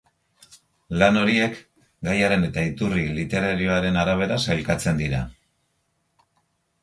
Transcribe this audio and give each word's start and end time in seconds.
Lan 1.01 1.19
horiek, 1.23 1.59
gaiaren 2.07 2.47
eta 2.47 2.63
iturri 2.69 3.03
literarioaren 3.19 3.99
arabera 4.05 4.39
sailkatzen 4.45 5.03
dira. 5.03 5.21